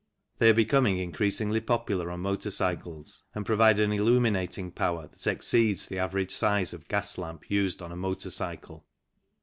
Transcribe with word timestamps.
They 0.39 0.49
are 0.49 0.53
becoming 0.55 0.97
increasingly 0.97 1.59
popular 1.61 2.09
on 2.09 2.21
motor 2.21 2.49
cycles, 2.49 3.21
and 3.35 3.45
provide 3.45 3.77
an 3.77 3.91
illuminating 3.91 4.71
power 4.71 5.05
that 5.07 5.27
exceeds 5.27 5.85
the 5.85 5.99
average 5.99 6.31
size 6.31 6.73
of 6.73 6.87
gas 6.87 7.19
lamp 7.19 7.51
used 7.51 7.83
on 7.83 7.91
a 7.91 7.95
motor 7.95 8.31
cycle. 8.31 8.87